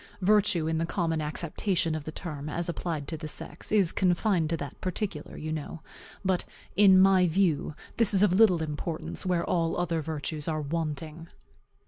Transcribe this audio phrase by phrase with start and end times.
[0.23, 4.49] Virtue, in the common acceptation of the term, as applied to the sex, is confined
[4.49, 5.83] to that particular, you know.
[6.25, 6.43] But
[6.75, 11.27] in my view, this is of little importance where all other virtues are wanting.